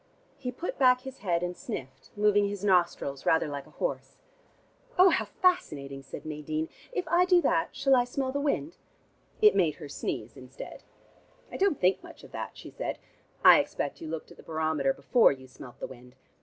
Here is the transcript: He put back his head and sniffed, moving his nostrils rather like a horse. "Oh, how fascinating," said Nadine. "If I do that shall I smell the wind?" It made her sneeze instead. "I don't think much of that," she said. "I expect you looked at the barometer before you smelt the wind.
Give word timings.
He 0.39 0.51
put 0.51 0.79
back 0.79 1.01
his 1.01 1.19
head 1.19 1.43
and 1.43 1.55
sniffed, 1.55 2.09
moving 2.15 2.47
his 2.47 2.63
nostrils 2.65 3.23
rather 3.23 3.47
like 3.47 3.67
a 3.67 3.77
horse. 3.77 4.17
"Oh, 4.97 5.09
how 5.09 5.25
fascinating," 5.25 6.01
said 6.01 6.25
Nadine. 6.25 6.69
"If 6.91 7.07
I 7.07 7.23
do 7.23 7.39
that 7.41 7.75
shall 7.75 7.95
I 7.95 8.05
smell 8.05 8.31
the 8.31 8.39
wind?" 8.41 8.77
It 9.43 9.55
made 9.55 9.75
her 9.75 9.87
sneeze 9.87 10.35
instead. 10.35 10.81
"I 11.51 11.57
don't 11.57 11.79
think 11.79 12.01
much 12.01 12.23
of 12.23 12.31
that," 12.31 12.57
she 12.57 12.71
said. 12.71 12.97
"I 13.45 13.59
expect 13.59 14.01
you 14.01 14.07
looked 14.07 14.31
at 14.31 14.37
the 14.37 14.41
barometer 14.43 14.91
before 14.91 15.31
you 15.31 15.47
smelt 15.47 15.79
the 15.79 15.85
wind. 15.85 16.15